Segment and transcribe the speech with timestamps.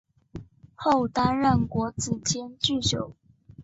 [0.73, 3.13] 后担任国子监祭酒。